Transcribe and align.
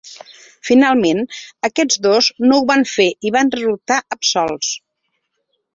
Finalment, 0.69 1.21
aquests 1.69 2.01
dos 2.07 2.31
no 2.49 2.59
ho 2.61 2.67
van 2.73 2.85
fer 2.95 3.09
i 3.31 3.35
van 3.39 3.55
resultar 3.61 4.03
absolts. 4.19 4.77